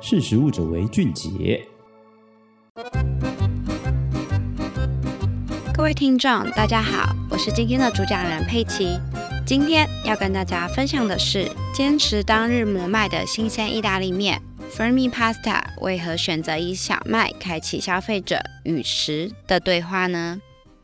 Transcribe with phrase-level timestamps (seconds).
[0.00, 1.66] 识食物者为俊杰。
[5.74, 8.98] 各位听众，大家好，我是今天的主讲人佩奇。
[9.44, 14.40] 今天要跟大家分享的是，坚持当日磨麦的新鲜意大利面
[14.70, 20.40] Fermi Pasta 为何选择以小麦开启消费者与食的对话呢？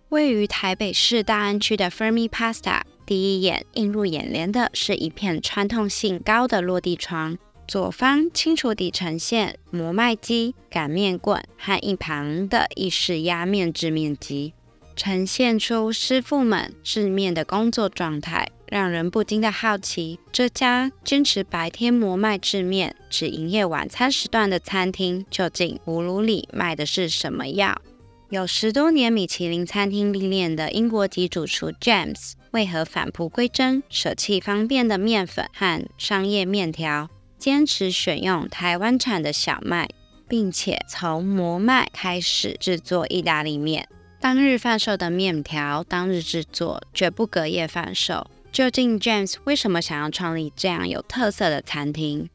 [0.08, 7.38] 位于台北市大安区的 Fermi Pasta，第一眼映入眼帘的是一片穿透性高的落地窗。
[7.66, 14.52] 左方清楚地呈现磨麦机、擀面棍和一旁的意式压面制面机，
[14.94, 27.80] 呈现出师傅们制面的工作状态，让人不禁的好奇，这家坚持白天磨麦制面、只营业晚餐时段的餐厅，究竟葫芦里卖的是什么药？
[28.28, 37.08] 有十多年米其林餐厅历练的英国籍主厨 James，为何返璞归真，舍弃方便的面粉和商业面条？
[37.38, 39.88] 坚持选用台湾产的小麦，
[40.28, 43.88] 并且从磨麦开始制作意大利面。
[44.20, 48.26] 当日贩售的面条，当日制作，绝不隔夜贩售。
[48.50, 52.30] 究竟 James 为什么想要创立这样有特色的餐厅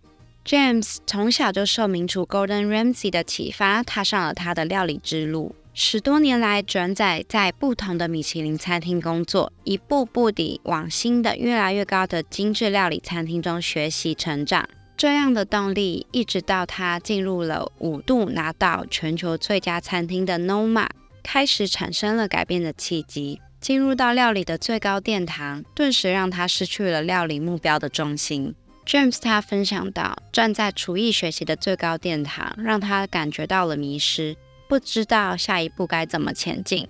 [0.45, 5.55] ？James 从小就受名厨 Gordon Ramsay 的启发，踏上了他的料理之路。
[5.73, 14.67] 十多年来，转载在不同的米其林餐厅工作，一步步地往新的、越来越高的精致料理餐厅中学习成长。
[14.99, 20.89] 这样的动力，一直到他进入了五度拿到全球最佳餐厅的 Noma，
[21.23, 23.39] 开始产生了改变的契机。
[23.61, 28.53] 进入到料理的最高殿堂，顿时让他失去了料理目标的中心。
[28.85, 34.35] James 他分享到，站在厨艺学习的最高殿堂，让他感觉到了迷失，
[34.67, 36.85] 不知道下一步该怎么前进。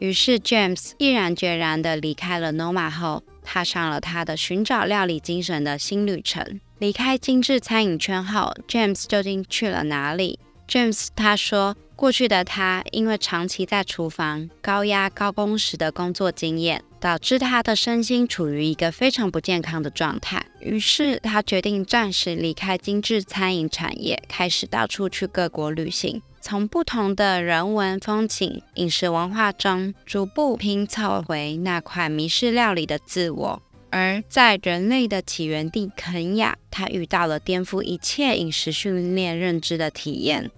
[0.00, 6.60] 于是 James 毅然决然地离开了 Noma 后，踏上了他的寻找料理精神的新旅程。
[6.78, 10.40] 离开精致餐饮圈后，James 究竟去了哪里
[10.72, 20.46] ？James 他说，过去的他因为长期在厨房高压高工时的工作经验，导致他的身心处于一个非常不健康的状态。
[20.60, 33.62] 于是他决定暂时离开精致餐饮产业，开始到处去各国旅行，从不同的人文风情、饮食文化中，逐步拼凑回那块迷失料理的自我。
[33.90, 40.50] 而在人类的起源地肯亚，他遇到了颠覆一切饮食训练认知的体验。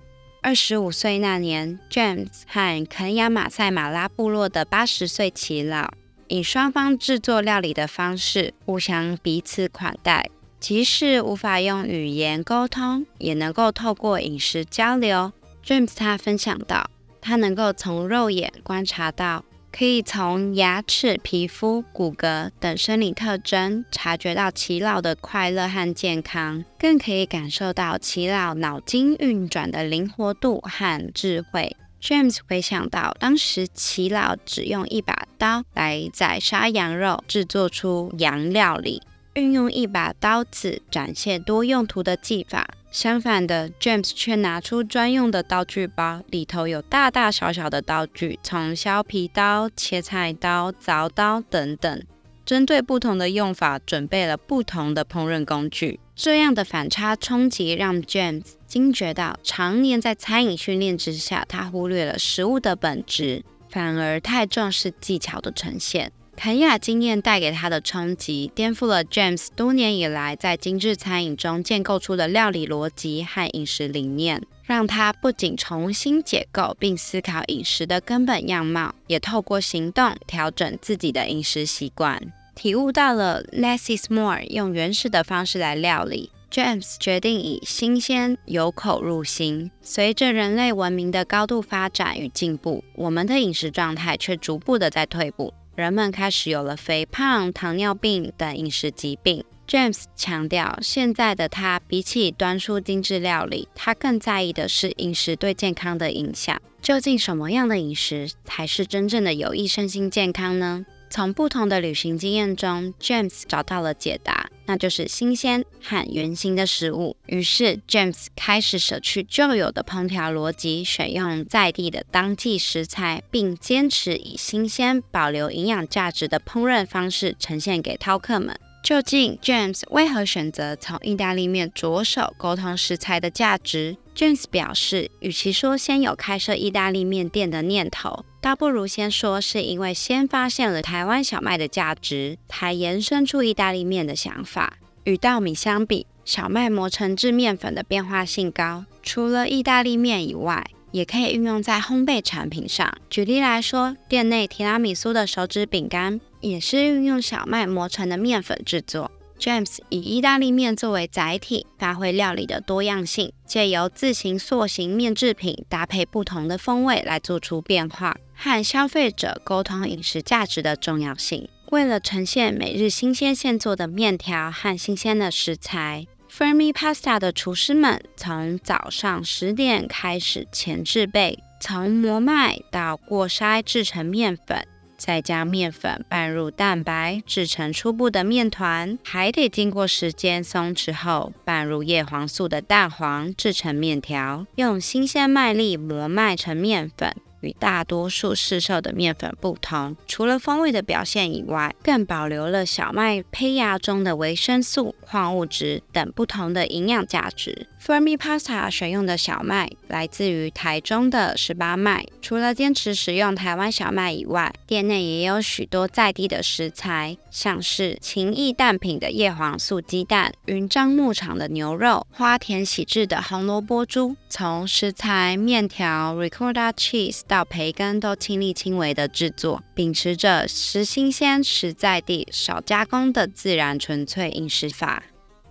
[0.45, 5.95] 二十五岁那年，James 和肯亚马赛马拉部落的八十岁耆老，
[6.29, 10.29] 以双方制作料理的方式互相彼此款待，
[10.61, 15.33] 即使无法用语言沟通，也能够透过饮食交流。
[15.65, 16.91] James 他分享到，
[17.23, 19.47] 他能够从肉眼观察到。
[19.77, 31.77] 可以从牙齿、皮肤、骨骼等生理特征察觉到耆老的快乐和健康，更可以感受到耆老脑筋运转的灵活度和智慧。
[32.01, 39.03] James 回想到，当时耆老只用一把刀来宰杀羊肉，制作出羊料理，
[39.35, 42.69] 运用一把刀子展现多用途的技法。
[42.91, 52.03] 相反的，James 却拿出专用的道具包，里头有大大小小的道具，从削皮刀、切菜刀、凿刀等等，
[52.47, 55.99] 针对不同的用法，准备了不同的烹饪工具。
[56.15, 66.13] 这样的反差冲击让 James 惊觉到，常年在餐饮训练之下，他忽略了食物的本质，反而太重视技巧的呈现。
[66.37, 82.21] 肯亚经验带给他的冲击，颠覆了 James 多年以来在精致餐饮中建构出的料理逻辑和饮食理念，让他不仅重新解构并思考饮食的根本样貌，也透过行动调整自己的饮食习惯，
[82.55, 86.31] 体悟到了 less is more，用原始的方式来料理。
[86.51, 89.73] James 决定以新鲜由口入心。
[89.83, 95.53] 随着人类文明的高度发展与进步，我们的饮食状态却逐步的在退步。
[95.77, 99.45] 人们开始有了肥胖、糖尿病等饮食疾病。
[99.67, 106.61] James 强调，现在的他比起端出精致料理，他更在意的是饮食对健康的影响。
[106.81, 110.85] 究竟什么样的饮食才是真正的有益身心健康呢？
[111.11, 117.17] 从不同的旅行经验中，James 找到了解答，那就是新鲜和原型的食物。
[117.27, 128.59] 于是，James 开始舍去旧有的烹调逻辑，选用在地的当季食材，并坚持以新鲜、保留营养价值的烹饪方式呈现给饕客们。
[128.83, 144.79] 究竟 James 为何选择从意大利面着手沟通食材的价值？James 表示，与其说先有开设意大利面店的念头，倒不如先说是因为先发现了台湾小麦的价值，才延伸出意大利面的想法。
[145.05, 152.97] 与稻米相比，小麦磨成制面粉的变化性高，除了意大利面以外，也可以运用在烘焙产品上。
[153.11, 159.11] 举例来说，店内提拉米苏的手指饼干也是运用小麦磨成的面粉制作。
[159.39, 171.49] James 以意大利面作为载体，发挥料理的多样性，借由自行塑形面制品搭配不同的风味来做出变化，和消费者沟通饮食价值的重要性。
[171.71, 184.67] 为了呈现每日新鲜现做的面条和新鲜的食材，Fermi Pasta 的厨师们从早上十点开始前制备，从磨麦到过筛制成面粉。
[184.97, 194.47] 再将面粉拌入蛋白，制成初步的面团，还得经过时间松弛后，拌入叶黄素的蛋黄，制成面条。
[194.57, 197.15] 用新鲜麦粒磨麦成面粉。
[197.45, 207.67] 与大多数市售的面粉不同，除了风味的表现以外，更保留了小麦胚芽中的维生素、矿物质等不同的营养价值。
[207.85, 212.07] Fermi Pasta 选用的小麦来自于台中的十八麦。
[212.23, 224.17] 除了坚持使用台湾小麦以外，店内也有许多在地的食材，像是勤益蛋品的叶黄素鸡蛋、云樟牧场的牛肉、花田喜志的红萝卜猪。
[224.31, 235.03] 从食材、面条、Ricotta cheese 到培根都亲力亲为的制作，秉持着食新鲜、食在地、少加工的自然纯粹饮食法。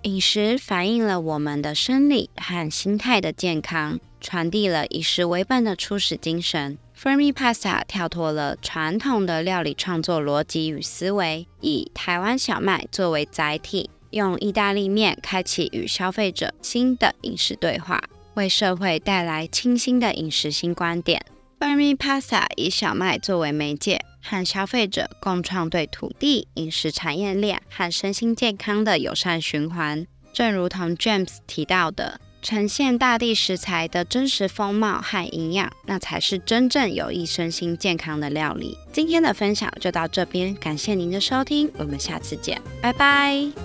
[0.03, 6.77] 饮食反映了我们的生理和心态的健康，传递了以食为本的初始精神。
[6.97, 18.01] Fermi Pasta 跳脱了传统的料理创作逻辑与思维，以台湾小麦作为载体，用意大利面开启与消费者新的饮食对话，
[18.35, 21.25] 为社会带来清新的饮食新观点。
[21.63, 30.05] Fermi Pasta 以小麦作为媒介，和消费者共创对土地、饮食产业链和身心健康的友善循环。
[30.33, 38.77] 正如同 James 提到的，呈现大地食材的真实风貌和营养，那才是真正有益身心健康的料理。
[38.91, 43.62] 今天的分享就到这边，感谢您的收听，我们下次见，拜拜。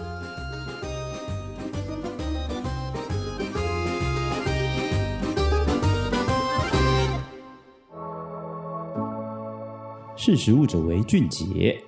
[10.29, 11.83] 识时务者为俊杰。